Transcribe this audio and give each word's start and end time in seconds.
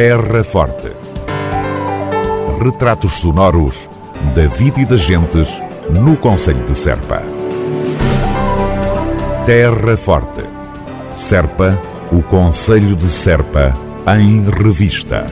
Terra 0.00 0.44
Forte. 0.44 0.92
Retratos 2.62 3.14
sonoros 3.14 3.90
da 4.32 4.46
vida 4.46 4.80
e 4.80 4.84
das 4.84 5.00
gentes 5.00 5.60
no 5.90 6.16
Conselho 6.16 6.64
de 6.64 6.78
Serpa. 6.78 7.20
Terra 9.44 9.96
Forte. 9.96 10.44
Serpa, 11.12 11.76
o 12.12 12.22
Conselho 12.22 12.94
de 12.94 13.08
Serpa, 13.08 13.76
em 14.16 14.48
revista. 14.48 15.26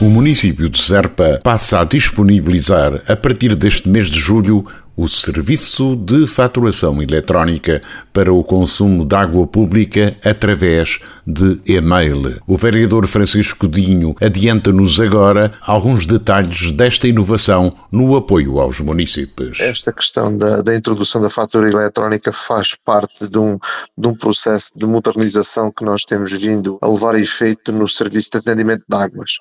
O 0.00 0.06
município 0.06 0.68
de 0.68 0.82
Serpa 0.82 1.38
passa 1.40 1.82
a 1.82 1.84
disponibilizar, 1.84 3.04
a 3.06 3.14
partir 3.14 3.54
deste 3.54 3.88
mês 3.88 4.08
de 4.08 4.18
julho, 4.18 4.66
o 4.98 5.06
serviço 5.06 5.94
de 5.94 6.26
faturação 6.26 7.00
eletrónica 7.00 7.80
para 8.12 8.32
o 8.32 8.42
consumo 8.42 9.04
de 9.04 9.14
água 9.14 9.46
pública 9.46 10.16
através 10.24 10.98
de 11.24 11.60
e-mail. 11.66 12.42
O 12.48 12.56
vereador 12.56 13.06
Francisco 13.06 13.68
Dinho 13.68 14.16
adianta-nos 14.20 14.98
agora 14.98 15.52
alguns 15.60 16.04
detalhes 16.04 16.72
desta 16.72 17.06
inovação 17.06 17.76
no 17.92 18.16
apoio 18.16 18.58
aos 18.58 18.80
municípios. 18.80 19.60
Esta 19.60 19.92
questão 19.92 20.36
da, 20.36 20.62
da 20.62 20.74
introdução 20.74 21.22
da 21.22 21.30
fatura 21.30 21.70
eletrónica 21.70 22.32
faz 22.32 22.74
parte 22.84 23.28
de 23.28 23.38
um, 23.38 23.56
de 23.96 24.08
um 24.08 24.16
processo 24.16 24.72
de 24.74 24.84
modernização 24.84 25.70
que 25.70 25.84
nós 25.84 26.02
temos 26.02 26.32
vindo 26.32 26.76
a 26.82 26.88
levar 26.88 27.14
a 27.14 27.20
efeito 27.20 27.70
no 27.70 27.88
serviço 27.88 28.30
de 28.32 28.38
atendimento 28.38 28.82
de 28.88 28.96
águas. 28.96 29.36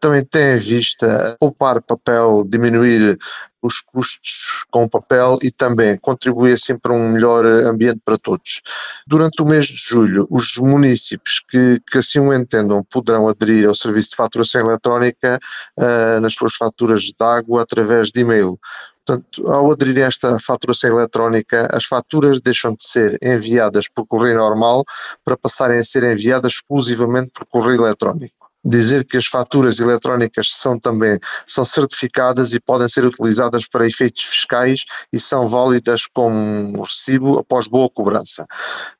Também 0.00 0.24
tem 0.24 0.56
em 0.56 0.58
vista 0.58 1.36
poupar 1.40 1.82
papel, 1.82 2.44
diminuir 2.46 3.18
os 3.62 3.80
custos 3.80 4.64
com 4.70 4.84
o 4.84 4.88
papel 4.88 5.38
e 5.42 5.50
também 5.50 5.96
contribuir 5.98 6.54
assim 6.54 6.78
para 6.78 6.92
um 6.92 7.10
melhor 7.10 7.44
ambiente 7.44 8.00
para 8.04 8.16
todos. 8.16 8.60
Durante 9.06 9.42
o 9.42 9.46
mês 9.46 9.66
de 9.66 9.76
julho, 9.76 10.26
os 10.30 10.56
municípios 10.58 11.42
que, 11.48 11.80
que 11.90 11.98
assim 11.98 12.20
o 12.20 12.32
entendam 12.32 12.84
poderão 12.84 13.28
aderir 13.28 13.68
ao 13.68 13.74
serviço 13.74 14.10
de 14.10 14.16
faturação 14.16 14.60
eletrónica 14.60 15.38
uh, 15.76 16.20
nas 16.20 16.34
suas 16.34 16.54
faturas 16.54 17.02
de 17.02 17.14
água 17.20 17.62
através 17.62 18.08
de 18.08 18.20
e-mail. 18.20 18.58
Portanto, 19.04 19.50
ao 19.50 19.72
aderir 19.72 20.04
a 20.04 20.06
esta 20.06 20.38
faturação 20.38 20.90
eletrónica, 20.90 21.66
as 21.72 21.84
faturas 21.84 22.40
deixam 22.40 22.72
de 22.72 22.86
ser 22.86 23.18
enviadas 23.22 23.88
por 23.88 24.06
correio 24.06 24.36
normal 24.36 24.84
para 25.24 25.36
passarem 25.36 25.78
a 25.78 25.84
ser 25.84 26.04
enviadas 26.04 26.52
exclusivamente 26.52 27.30
por 27.30 27.46
correio 27.46 27.86
eletrónico 27.86 28.37
dizer 28.64 29.04
que 29.04 29.16
as 29.16 29.26
faturas 29.26 29.78
eletrónicas 29.78 30.50
são 30.52 30.78
também 30.78 31.18
são 31.46 31.64
certificadas 31.64 32.52
e 32.52 32.60
podem 32.60 32.88
ser 32.88 33.04
utilizadas 33.04 33.66
para 33.66 33.86
efeitos 33.86 34.22
fiscais 34.24 34.84
e 35.12 35.20
são 35.20 35.48
válidas 35.48 36.06
como 36.06 36.82
recibo 36.82 37.38
após 37.38 37.68
boa 37.68 37.88
cobrança. 37.88 38.46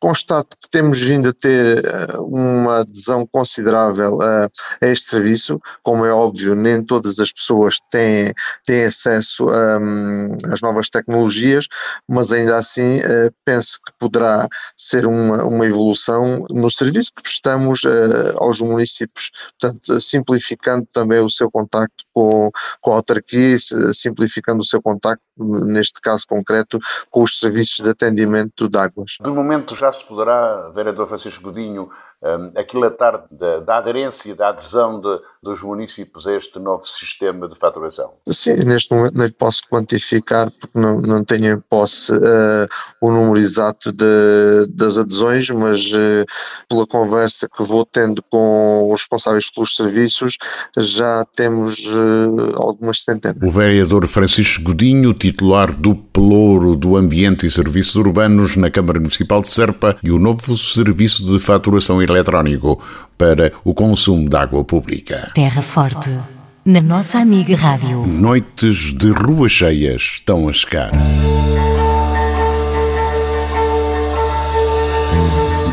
Constato 0.00 0.56
que 0.60 0.70
temos 0.70 1.00
vindo 1.00 1.28
a 1.30 1.32
ter 1.32 1.84
eh, 1.84 2.16
uma 2.18 2.80
adesão 2.80 3.26
considerável 3.26 4.20
a, 4.22 4.48
a 4.80 4.86
este 4.86 5.10
serviço, 5.10 5.60
como 5.82 6.04
é 6.04 6.12
óbvio, 6.12 6.54
nem 6.54 6.82
todas 6.84 7.18
as 7.18 7.32
pessoas 7.32 7.78
têm, 7.90 8.32
têm 8.64 8.84
acesso 8.84 9.46
um, 9.46 10.36
às 10.52 10.60
novas 10.60 10.88
tecnologias, 10.88 11.66
mas 12.08 12.32
ainda 12.32 12.56
assim 12.56 12.98
uh, 12.98 13.32
penso 13.44 13.78
que 13.84 13.92
poderá 13.98 14.48
ser 14.76 15.06
uma, 15.06 15.44
uma 15.44 15.66
evolução 15.66 16.44
no 16.50 16.70
serviço 16.70 17.12
que 17.14 17.22
prestamos 17.22 17.82
uh, 17.84 18.36
aos 18.36 18.60
municípios 18.60 19.30
portanto, 19.52 20.00
simplificando 20.00 20.86
também 20.92 21.20
o 21.20 21.30
seu 21.30 21.50
contacto 21.50 22.04
com, 22.12 22.50
com 22.80 22.92
a 22.92 22.96
autarquia, 22.96 23.56
simplificando 23.92 24.60
o 24.60 24.64
seu 24.64 24.80
contacto, 24.82 25.24
neste 25.38 26.00
caso 26.00 26.26
concreto, 26.26 26.78
com 27.10 27.22
os 27.22 27.38
serviços 27.38 27.78
de 27.84 27.90
atendimento 27.90 28.68
de 28.68 28.78
águas. 28.78 29.16
De 29.22 29.30
momento 29.30 29.74
já 29.74 29.92
se 29.92 30.04
poderá, 30.04 30.70
vereador 30.70 31.06
Francisco 31.06 31.42
Godinho, 31.42 31.90
um, 32.22 32.58
aquilatar 32.58 33.24
da, 33.30 33.60
da 33.60 33.76
aderência, 33.76 34.34
da 34.34 34.48
adesão 34.48 35.00
de, 35.00 35.20
dos 35.42 35.62
municípios 35.62 36.26
a 36.26 36.34
este 36.34 36.58
novo 36.58 36.84
sistema 36.86 37.48
de 37.48 37.54
faturação? 37.54 38.12
Sim, 38.28 38.54
neste 38.66 38.92
momento 38.92 39.16
não 39.16 39.24
lhe 39.24 39.32
posso 39.32 39.62
quantificar 39.70 40.50
porque 40.50 40.78
não, 40.78 41.00
não 41.00 41.24
tenho 41.24 41.54
em 41.54 41.60
posse 41.60 42.12
uh, 42.12 42.66
o 43.00 43.10
número 43.10 43.38
exato 43.38 43.92
de, 43.92 44.66
das 44.74 44.98
adesões, 44.98 45.48
mas 45.50 45.92
uh, 45.92 46.26
pela 46.68 46.86
conversa 46.86 47.48
que 47.48 47.62
vou 47.62 47.86
tendo 47.86 48.22
com 48.22 48.92
os 48.92 49.02
responsáveis 49.02 49.37
pelos 49.50 49.76
serviços, 49.76 50.36
já 50.76 51.24
temos 51.36 51.86
uh, 51.94 52.56
algumas 52.56 53.02
centenas. 53.02 53.42
O 53.42 53.50
vereador 53.50 54.06
Francisco 54.06 54.64
Godinho, 54.64 55.12
titular 55.14 55.74
do 55.74 55.94
Pelouro 55.94 56.74
do 56.74 56.96
Ambiente 56.96 57.46
e 57.46 57.50
Serviços 57.50 57.94
Urbanos 57.96 58.56
na 58.56 58.70
Câmara 58.70 58.98
Municipal 58.98 59.40
de 59.40 59.48
Serpa 59.48 59.96
e 60.02 60.10
o 60.10 60.18
novo 60.18 60.56
serviço 60.56 61.24
de 61.24 61.38
faturação 61.38 62.02
eletrónico 62.02 62.82
para 63.16 63.52
o 63.64 63.74
consumo 63.74 64.28
de 64.28 64.36
água 64.36 64.64
pública. 64.64 65.30
Terra 65.34 65.62
Forte, 65.62 66.10
na 66.64 66.80
nossa 66.80 67.18
amiga 67.18 67.56
Rádio. 67.56 68.06
Noites 68.06 68.92
de 68.94 69.10
rua 69.10 69.48
cheias 69.48 70.02
estão 70.02 70.48
a 70.48 70.52
chegar. 70.52 70.90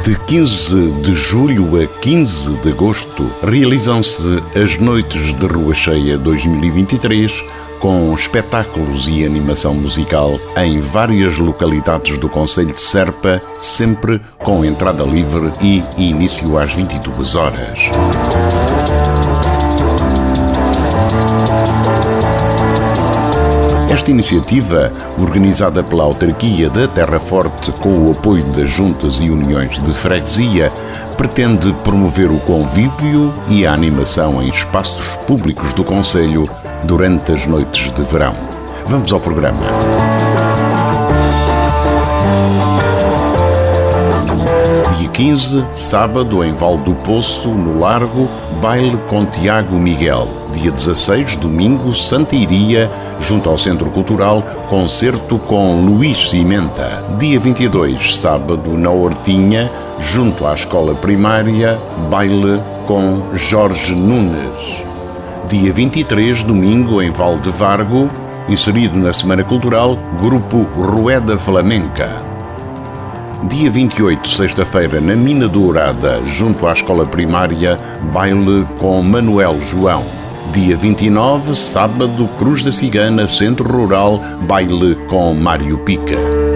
De 0.05 0.15
15 0.15 0.91
de 1.01 1.15
julho 1.15 1.81
a 1.81 1.87
15 1.87 2.57
de 2.57 2.69
agosto 2.69 3.27
realizam-se 3.41 4.37
as 4.55 4.77
Noites 4.77 5.33
de 5.33 5.47
Rua 5.47 5.73
Cheia 5.73 6.15
2023 6.15 7.43
com 7.79 8.13
espetáculos 8.13 9.07
e 9.07 9.25
animação 9.25 9.73
musical 9.73 10.39
em 10.57 10.79
várias 10.79 11.39
localidades 11.39 12.19
do 12.19 12.29
Conselho 12.29 12.71
de 12.71 12.79
Serpa, 12.79 13.41
sempre 13.57 14.21
com 14.43 14.63
entrada 14.63 15.03
livre 15.03 15.51
e 15.59 15.83
início 15.97 16.55
às 16.55 16.71
22 16.71 17.35
horas. 17.35 17.79
Esta 24.05 24.11
iniciativa, 24.11 24.93
organizada 25.19 25.81
pela 25.81 26.03
autarquia 26.03 26.69
da 26.69 26.87
Terra 26.87 27.19
Forte 27.19 27.71
com 27.71 27.89
o 27.89 28.11
apoio 28.11 28.43
das 28.51 28.69
juntas 28.69 29.15
e 29.15 29.31
uniões 29.31 29.79
de 29.79 29.91
freguesia, 29.95 30.71
pretende 31.17 31.73
promover 31.83 32.29
o 32.29 32.37
convívio 32.41 33.33
e 33.49 33.65
a 33.65 33.73
animação 33.73 34.43
em 34.43 34.49
espaços 34.49 35.15
públicos 35.25 35.73
do 35.73 35.83
Conselho 35.83 36.47
durante 36.83 37.31
as 37.31 37.47
noites 37.47 37.91
de 37.93 38.03
verão. 38.03 38.35
Vamos 38.85 39.11
ao 39.11 39.19
programa. 39.19 39.61
Dia 44.99 45.09
15, 45.09 45.65
sábado, 45.71 46.43
em 46.43 46.51
Val 46.53 46.77
do 46.77 46.93
Poço, 46.93 47.47
no 47.47 47.79
Largo, 47.79 48.29
baile 48.61 48.97
com 49.07 49.25
Tiago 49.25 49.77
Miguel. 49.77 50.27
Dia 50.53 50.71
16, 50.71 51.37
domingo, 51.37 51.93
Santa 51.93 52.35
Iria, 52.35 52.89
junto 53.19 53.49
ao 53.49 53.57
Centro 53.57 53.89
Cultural, 53.89 54.43
concerto 54.69 55.37
com 55.37 55.81
Luís 55.81 56.29
Cimenta. 56.29 57.03
Dia 57.19 57.39
22, 57.39 58.17
sábado, 58.17 58.77
na 58.77 58.89
Hortinha, 58.89 59.69
junto 59.99 60.45
à 60.45 60.53
escola 60.53 60.95
primária, 60.95 61.77
baile 62.09 62.61
com 62.87 63.21
Jorge 63.33 63.93
Nunes. 63.93 64.83
Dia 65.49 65.71
23, 65.71 66.43
domingo, 66.43 67.01
em 67.01 67.11
Valdevargo, 67.11 68.09
inserido 68.49 68.97
na 68.97 69.13
Semana 69.13 69.43
Cultural, 69.43 69.97
grupo 70.19 70.63
Rueda 70.75 71.37
Flamenca. 71.37 72.34
Dia 73.49 73.69
28, 73.69 74.27
sexta-feira, 74.27 74.99
na 74.99 75.15
Mina 75.15 75.47
Dourada, 75.47 76.21
junto 76.25 76.65
à 76.65 76.73
escola 76.73 77.05
primária, 77.05 77.77
baile 78.11 78.65
com 78.79 79.01
Manuel 79.03 79.61
João. 79.61 80.03
Dia 80.51 80.75
29, 80.75 81.55
sábado, 81.55 82.27
Cruz 82.39 82.63
da 82.63 82.71
Cigana, 82.71 83.27
Centro 83.27 83.71
Rural, 83.71 84.19
baile 84.41 84.95
com 85.07 85.33
Mário 85.33 85.77
Pica. 85.79 86.54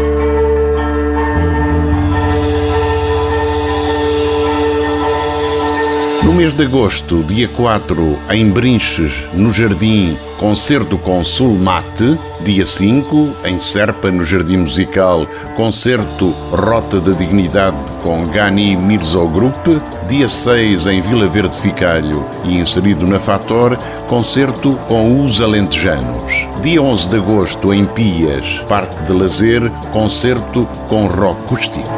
No 6.23 6.33
mês 6.33 6.53
de 6.53 6.63
agosto, 6.63 7.23
dia 7.23 7.47
4, 7.47 8.19
em 8.29 8.49
Brinches, 8.49 9.13
no 9.33 9.51
Jardim, 9.51 10.17
concerto 10.37 10.97
com 10.97 11.23
Sulmate. 11.23 12.17
Dia 12.41 12.65
5, 12.65 13.31
em 13.45 13.57
Serpa, 13.57 14.11
no 14.11 14.25
Jardim 14.25 14.57
Musical, 14.57 15.25
concerto 15.55 16.31
Rota 16.51 16.99
da 16.99 17.13
Dignidade 17.13 17.77
com 18.03 18.23
Gani 18.23 18.75
Mirzo 18.75 19.27
Group. 19.27 19.67
Dia 20.07 20.27
6, 20.27 20.87
em 20.87 21.01
Vila 21.01 21.27
Verde 21.27 21.57
Ficalho 21.57 22.23
e 22.43 22.57
inserido 22.57 23.07
na 23.07 23.19
Fator, 23.19 23.77
concerto 24.07 24.73
com 24.87 25.23
os 25.23 25.41
Alentejanos. 25.41 26.47
Dia 26.61 26.81
11 26.81 27.09
de 27.09 27.15
agosto, 27.17 27.73
em 27.73 27.85
Pias, 27.85 28.59
Parque 28.67 29.03
de 29.03 29.13
Lazer, 29.13 29.69
concerto 29.91 30.67
com 30.87 31.07
rock 31.07 31.39
acústico. 31.49 31.89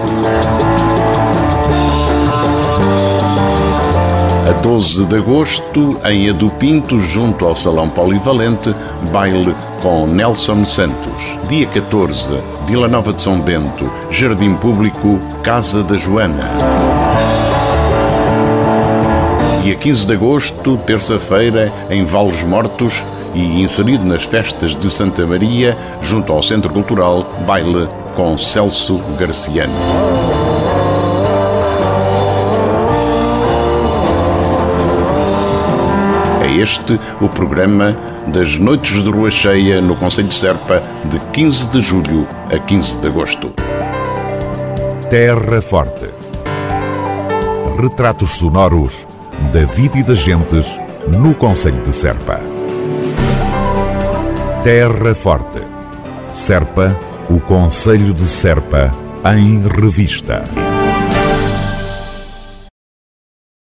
A 4.52 4.54
12 4.54 5.06
de 5.06 5.16
agosto, 5.16 5.98
em 6.04 6.30
Adupinto, 6.30 7.00
junto 7.00 7.46
ao 7.46 7.56
Salão 7.56 7.88
Polivalente, 7.88 8.76
baile 9.10 9.56
com 9.82 10.06
Nelson 10.06 10.66
Santos. 10.66 11.38
Dia 11.48 11.66
14, 11.68 12.38
Vila 12.68 12.90
Nova 12.90 13.14
de 13.14 13.22
São 13.22 13.40
Bento, 13.40 13.90
Jardim 14.10 14.54
Público, 14.56 15.20
Casa 15.42 15.82
da 15.82 15.96
Joana. 15.96 16.44
Dia 19.64 19.76
15 19.76 20.06
de 20.06 20.14
agosto, 20.14 20.78
terça-feira, 20.86 21.72
em 21.90 22.04
Vales 22.04 22.44
Mortos 22.44 23.06
e 23.34 23.62
inserido 23.62 24.04
nas 24.04 24.24
festas 24.24 24.76
de 24.76 24.90
Santa 24.90 25.26
Maria, 25.26 25.78
junto 26.02 26.34
ao 26.34 26.44
Centro 26.44 26.74
Cultural, 26.74 27.26
baile 27.48 27.88
com 28.18 28.38
Celso 28.38 29.00
Garciano. 29.18 30.41
Este 36.62 37.00
o 37.20 37.28
programa 37.28 37.98
das 38.28 38.58
Noites 38.58 39.04
de 39.04 39.10
Rua 39.10 39.32
Cheia 39.32 39.82
no 39.82 39.96
Conselho 39.96 40.28
de 40.28 40.36
Serpa, 40.36 40.82
de 41.06 41.20
15 41.34 41.70
de 41.70 41.82
julho 41.82 42.28
a 42.54 42.60
15 42.60 43.00
de 43.00 43.08
agosto. 43.08 43.54
Terra 45.10 45.62
Forte. 45.62 46.10
Retratos 47.82 48.32
sonoros 48.32 49.08
da 49.52 49.66
vida 49.66 49.98
e 49.98 50.04
das 50.04 50.20
gentes 50.20 50.80
no 51.08 51.34
Conselho 51.34 51.82
de 51.84 51.94
Serpa. 51.94 52.40
Terra 54.64 55.16
Forte. 55.16 55.62
Serpa, 56.32 56.96
o 57.30 57.40
Conselho 57.40 58.14
de 58.14 58.28
Serpa, 58.28 58.94
em 59.36 59.68
revista. 59.68 60.44